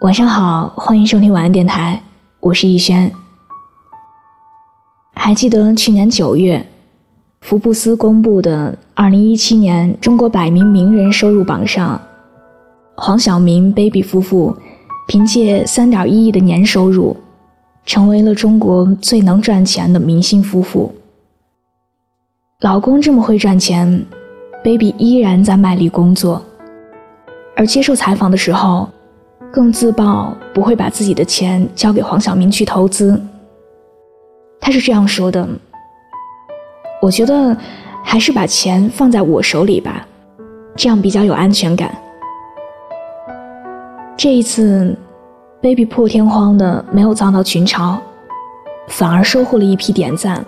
[0.00, 2.00] 晚上好，欢迎收听晚安电台，
[2.38, 3.12] 我是逸轩。
[5.12, 6.64] 还记得去年九月，
[7.40, 12.00] 福布斯公布的二零一七年中国百名名人收入榜上，
[12.94, 14.56] 黄晓明、baby 夫妇
[15.08, 17.16] 凭借三点一亿的年收入，
[17.84, 20.94] 成为了中国最能赚钱的明星夫妇。
[22.60, 24.06] 老公这么会赚钱
[24.62, 26.40] ，baby 依然在卖力工作，
[27.56, 28.88] 而接受采访的时候。
[29.52, 33.20] 更自曝不会把自己的钱交给黄晓明去投资。
[34.60, 35.48] 他是这样说的
[37.00, 37.56] ：“我觉得
[38.04, 40.06] 还是把钱放在我手里吧，
[40.76, 41.96] 这样比较有安全感。”
[44.18, 44.94] 这一次
[45.62, 47.96] ，baby 破天荒的没有遭到群嘲，
[48.88, 50.44] 反而收获了一批点赞。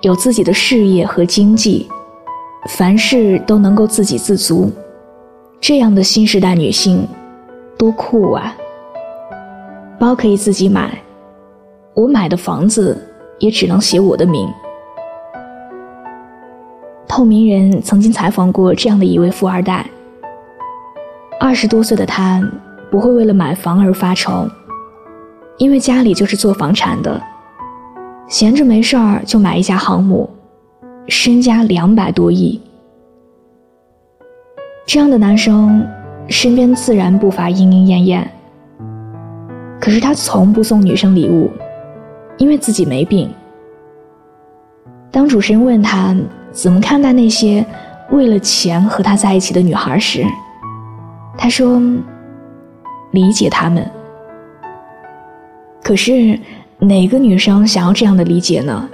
[0.00, 1.86] 有自己的事业和经济，
[2.70, 4.70] 凡事都能够自给自足，
[5.60, 7.06] 这样的新时代女性。
[7.80, 8.54] 多酷啊！
[9.98, 11.02] 包可以自己买，
[11.94, 12.94] 我买的房子
[13.38, 14.46] 也只能写我的名。
[17.08, 19.86] 透明人曾经采访过这样的一位富二代：
[21.40, 22.46] 二十多岁的他
[22.90, 24.46] 不会为了买房而发愁，
[25.56, 27.18] 因为家里就是做房产的，
[28.28, 30.28] 闲着没事儿就买一家航母，
[31.08, 32.60] 身家两百多亿。
[34.84, 35.82] 这样的男生。
[36.30, 38.30] 身边自然不乏莺莺燕燕，
[39.80, 41.50] 可是他从不送女生礼物，
[42.38, 43.28] 因为自己没病。
[45.10, 46.16] 当主持人问他
[46.52, 47.66] 怎么看待那些
[48.10, 50.24] 为了钱和他在一起的女孩时，
[51.36, 51.82] 他说
[53.10, 53.84] ：“理解他们。”
[55.82, 56.38] 可是
[56.78, 58.88] 哪个女生想要这样的理解呢？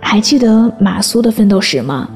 [0.00, 2.08] 还记得马苏的奋斗史吗？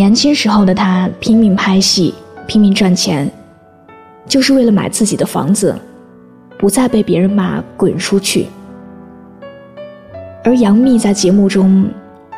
[0.00, 2.14] 年轻时候的他拼命拍戏，
[2.46, 3.30] 拼命赚钱，
[4.26, 5.78] 就是为了买自己的房子，
[6.58, 8.46] 不再被别人骂滚出去。
[10.42, 11.86] 而杨幂在节目中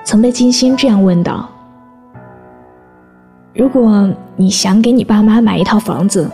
[0.03, 1.49] 曾被金星这样问道
[3.55, 6.29] ：“如果你想给你爸妈买一套房子，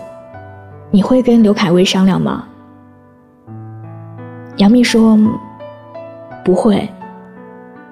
[0.90, 2.42] 你会跟刘恺威商量吗？”
[4.56, 5.18] 杨幂说
[6.42, 6.88] ：“不会，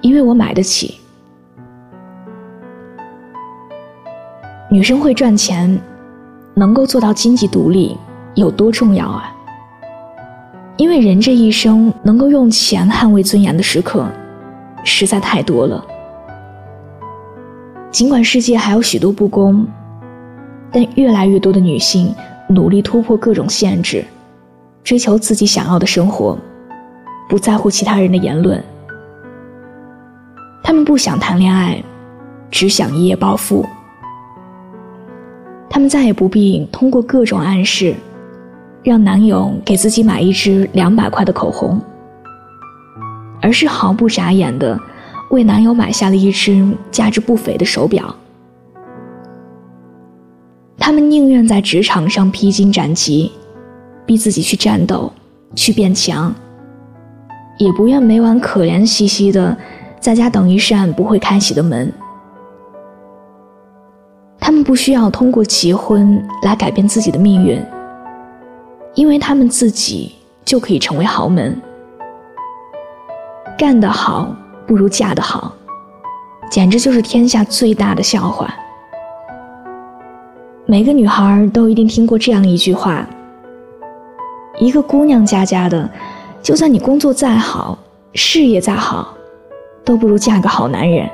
[0.01, 0.99] 因为我买得起。”
[4.77, 5.81] 女生会赚钱，
[6.53, 7.97] 能够做到经济独立，
[8.35, 9.35] 有多重要啊？
[10.77, 14.07] 因为人这一生能够用钱捍卫尊严的时刻，
[14.85, 15.83] 实在太多了。
[17.91, 19.67] 尽管世界还有许多不公，
[20.71, 22.15] 但越来越多的女性
[22.47, 24.05] 努力突破各种限制，
[24.85, 26.37] 追求自己想要的生活，
[27.31, 28.63] 不在乎其他人的言论。
[30.63, 31.83] 她们不想谈恋爱，
[32.51, 33.65] 只想一夜暴富。
[35.69, 37.95] 他们再也不必通过各种暗示，
[38.83, 41.81] 让男友给自己买一支两百块的口红，
[43.43, 44.79] 而是毫不眨眼的
[45.31, 48.15] 为男友买下了一只价值不菲的手表。
[50.79, 53.33] 他们宁愿在职场上披荆斩棘，
[54.07, 55.13] 逼自己去战斗，
[55.55, 56.33] 去变强，
[57.59, 59.55] 也不愿每晚可怜兮兮的
[59.99, 61.93] 在家等一扇不会开启的门。
[64.47, 67.61] 他们不需要通过结婚来改变自己的命运，
[68.95, 70.15] 因为他们自己
[70.45, 71.61] 就可以成为豪门。
[73.59, 74.33] 干得好
[74.65, 75.53] 不如嫁得好，
[76.49, 78.55] 简直就是天下最大的笑话。
[80.65, 83.05] 每个女孩都一定听过这样一句话：
[84.61, 85.91] 一个姑娘家家的，
[86.41, 87.77] 就算你工作再好，
[88.15, 89.13] 事业再好，
[89.85, 91.11] 都不如嫁个好男人。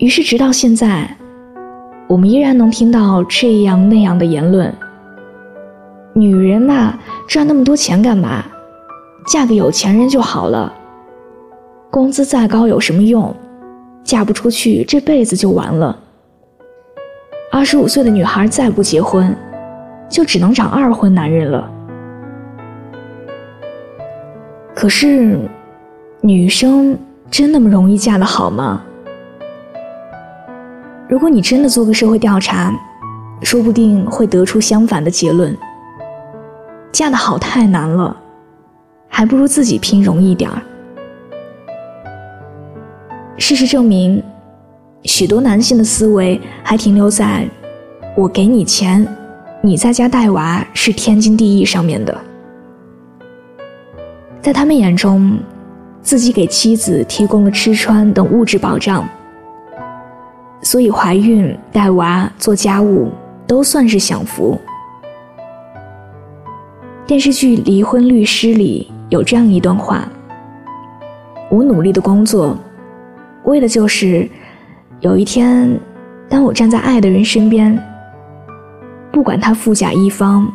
[0.00, 1.14] 于是，直到现在，
[2.08, 4.74] 我们依然能听到这样那样的言论。
[6.14, 8.42] 女人嘛，赚那么多钱干嘛？
[9.26, 10.72] 嫁个有钱人就好了。
[11.90, 13.34] 工资再高有什么用？
[14.02, 15.94] 嫁不出去，这辈子就完了。
[17.52, 19.36] 二十五岁的女孩再不结婚，
[20.08, 21.70] 就只能找二婚男人了。
[24.74, 25.38] 可是，
[26.22, 26.96] 女生
[27.30, 28.82] 真那么容易嫁得好吗？
[31.10, 32.72] 如果你真的做个社会调查，
[33.42, 35.58] 说不定会得出相反的结论。
[36.92, 38.16] 嫁得好太难了，
[39.08, 40.62] 还不如自己拼容易点儿。
[43.36, 44.22] 事实证明，
[45.02, 47.44] 许多男性的思维还停留在
[48.16, 49.04] “我给你钱，
[49.60, 52.16] 你在家带娃是天经地义”上面的。
[54.40, 55.36] 在他们眼中，
[56.02, 59.04] 自己给妻子提供了吃穿等物质保障。
[60.62, 63.10] 所以，怀孕、带娃、做家务
[63.46, 64.58] 都算是享福。
[67.06, 70.06] 电视剧《离婚律师》里有这样一段话：
[71.50, 72.56] 我努力的工作，
[73.44, 74.28] 为的就是
[75.00, 75.80] 有一天，
[76.28, 77.76] 当我站在爱的人身边，
[79.10, 80.46] 不管他富甲一方，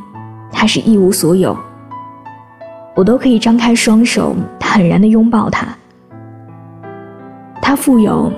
[0.54, 1.57] 还是一无所有，
[2.96, 5.68] 我都可以张开双手，坦然的拥抱他。
[7.62, 8.31] 他富有，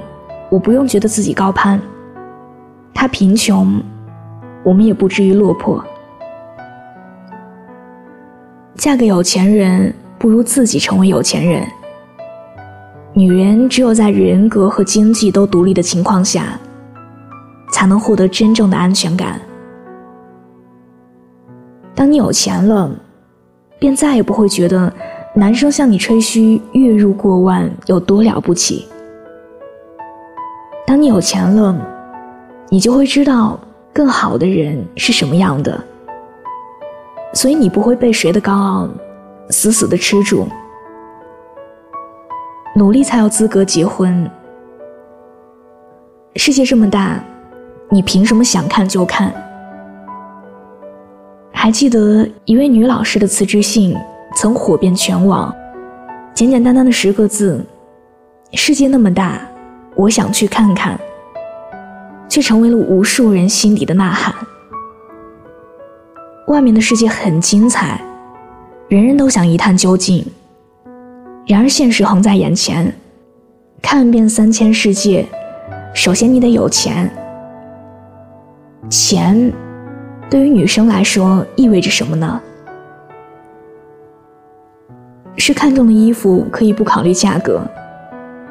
[0.50, 1.78] 我不用觉得自己高攀；
[2.94, 3.82] 他贫穷，
[4.64, 5.84] 我们也不至于落魄。
[8.76, 11.68] 嫁给有钱人，不如自己成为有钱人。
[13.14, 16.60] 女人只有在人格和经济都独立的情况下，
[17.74, 19.42] 才能获得真正的安全感。
[21.96, 22.90] 当你有钱了，
[23.80, 24.94] 便再也不会觉得
[25.34, 28.88] 男生向你吹嘘月入过万有多了不起。
[30.88, 31.76] 当你有钱了，
[32.70, 33.60] 你就会知道
[33.92, 35.78] 更好的人是什么样的，
[37.34, 38.90] 所以你不会被谁的高傲
[39.50, 40.48] 死死的吃住。
[42.74, 44.32] 努力才有资格结婚。
[46.38, 47.22] 世界这么大，
[47.90, 49.34] 你凭什么想看就看？
[51.52, 53.94] 还记得一位女老师的辞职信
[54.38, 55.54] 曾火遍全网，
[56.34, 57.62] 简简单单的十个字
[58.56, 59.42] ：“世界那么大。”
[59.98, 60.98] 我想去看看，
[62.30, 64.32] 却成为了无数人心底的呐喊。
[66.50, 68.00] 外面的世界很精彩，
[68.88, 70.24] 人人都想一探究竟。
[71.48, 72.94] 然而现实横在眼前，
[73.82, 75.26] 看遍三千世界，
[75.96, 77.12] 首先你得有钱。
[78.92, 79.52] 钱，
[80.30, 82.40] 对于女生来说意味着什么呢？
[85.38, 87.62] 是看中的衣服可以不考虑价格。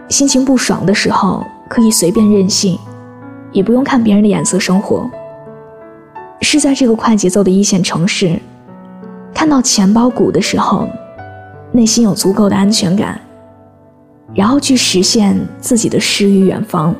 [0.08, 2.78] 心情不爽的时候，可以随便任性，
[3.50, 5.10] 也不用看别人的眼色生活。
[6.42, 8.38] 是在这个快节奏的一线城市，
[9.34, 10.88] 看到钱包鼓的时候，
[11.72, 13.20] 内心有足够的安全感，
[14.32, 16.94] 然后去实现自己的诗与远方。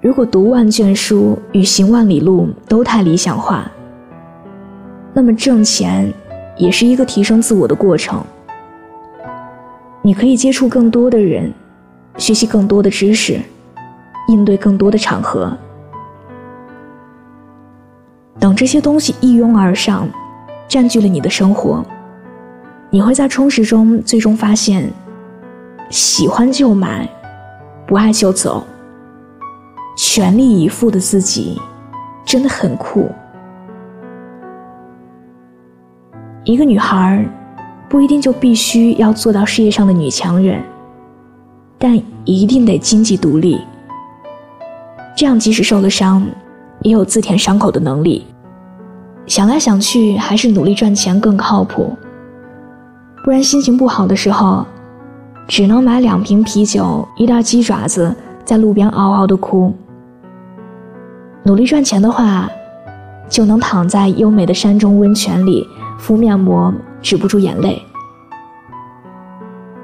[0.00, 3.70] 如果读万卷书与行万里路都太理想化，
[5.12, 6.10] 那么挣钱
[6.56, 8.24] 也是一个提升自我的过程。
[10.02, 11.52] 你可以接触更多的人，
[12.16, 13.40] 学习更多的知识，
[14.28, 15.56] 应对更多的场合。
[18.38, 20.08] 等这些东西一拥而上，
[20.66, 21.84] 占据了你的生活，
[22.88, 24.90] 你会在充实中最终发现：
[25.90, 27.06] 喜欢就买，
[27.86, 28.66] 不爱就走。
[29.96, 31.60] 全力以赴的自己，
[32.24, 33.10] 真的很酷。
[36.44, 37.22] 一个女孩
[37.90, 40.62] 不一定就必须要做到事业上的女强人，
[41.76, 43.60] 但一定得经济独立。
[45.16, 46.24] 这样即使受了伤，
[46.82, 48.24] 也有自舔伤口的能力。
[49.26, 51.96] 想来想去，还是努力赚钱更靠谱。
[53.24, 54.64] 不然心情不好的时候，
[55.48, 58.14] 只能买两瓶啤酒、一袋鸡爪子，
[58.44, 59.74] 在路边嗷嗷的哭。
[61.42, 62.48] 努力赚钱的话，
[63.28, 65.66] 就能躺在优美的山中温泉里
[65.98, 66.72] 敷面膜。
[67.02, 67.82] 止不住眼泪。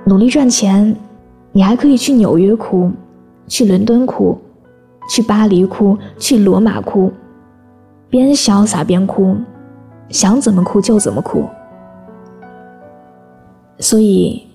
[0.04, 0.94] 努力赚钱，
[1.52, 2.92] 你还可以去纽约哭，
[3.48, 4.38] 去伦敦哭，
[5.10, 7.12] 去巴黎哭，去罗马哭，
[8.08, 9.36] 边潇洒边哭，
[10.08, 11.44] 想怎么哭就怎么哭。
[13.78, 14.46] 所以，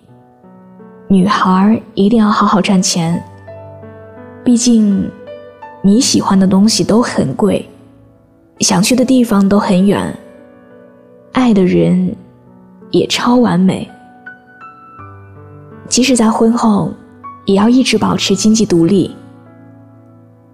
[1.08, 3.22] 女孩一定要好好赚钱。
[4.44, 5.12] 毕竟，
[5.82, 7.68] 你喜欢的东西都很贵，
[8.60, 10.18] 想去的地方都很远，
[11.34, 12.16] 爱的人。
[12.92, 13.90] 也超完美。
[15.88, 16.92] 即使在婚后，
[17.46, 19.16] 也要一直保持经济独立。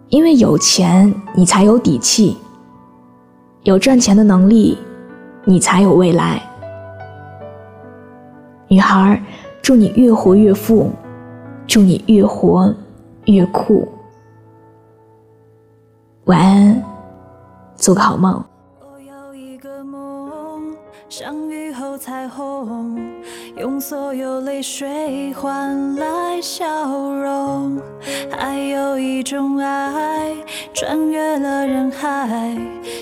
[0.09, 2.37] 因为有钱，你才有底气；
[3.63, 4.77] 有赚钱的能力，
[5.43, 6.41] 你才有未来。
[8.69, 9.21] 女孩，
[9.61, 10.89] 祝你越活越富，
[11.67, 12.73] 祝你越活
[13.25, 13.87] 越酷。
[16.25, 16.83] 晚安，
[17.75, 18.43] 做个好梦。
[21.97, 22.95] 彩虹，
[23.57, 26.65] 用所有泪水换来笑
[27.13, 27.81] 容。
[28.29, 30.31] 还有一种爱，
[30.73, 32.55] 穿越了人海，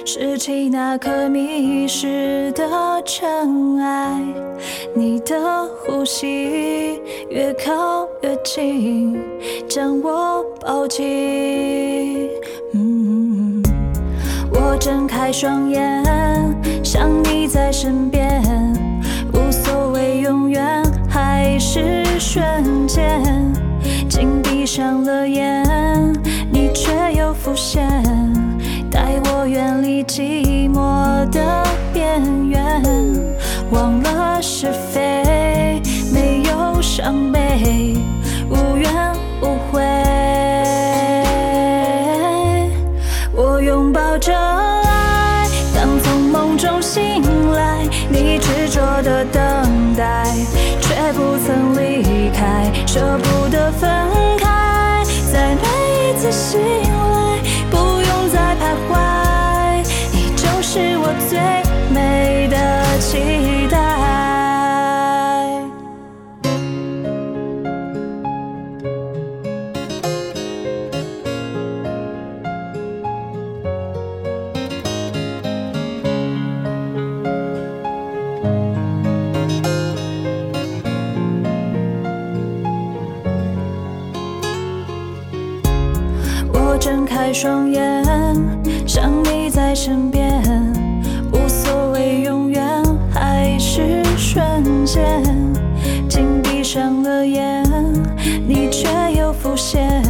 [0.06, 4.20] 拾起那颗迷失的尘埃。
[4.96, 9.20] 你的呼吸越靠越近，
[9.68, 12.30] 将我抱紧。
[14.52, 16.04] 我睁开双眼，
[16.84, 18.42] 想你在身边，
[21.76, 23.22] 是瞬间，
[24.08, 25.62] 紧闭上了眼，
[26.50, 27.86] 你却又浮现，
[28.90, 32.82] 带我远离寂寞的边缘，
[33.72, 35.82] 忘了是非，
[36.14, 37.98] 没有伤悲，
[38.50, 38.90] 无怨
[39.42, 39.82] 无悔。
[43.34, 49.44] 我拥抱着爱，当从梦中醒来，你执着的等
[49.98, 50.24] 待。
[51.14, 53.90] 不曾离开舍不得分
[54.38, 56.85] 开在每一次醒
[86.76, 88.04] 我睁开双眼，
[88.86, 90.44] 想你在身边。
[91.32, 92.62] 无所谓，永远
[93.10, 95.24] 还是瞬间。
[96.10, 97.64] 紧闭上了眼，
[98.46, 100.04] 你却又浮现。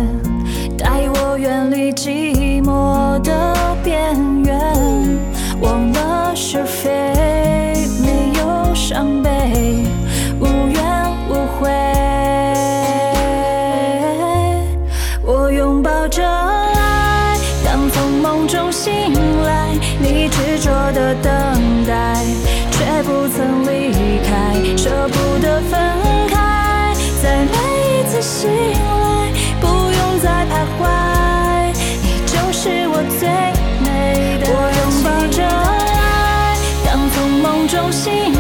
[37.86, 38.35] 欲し。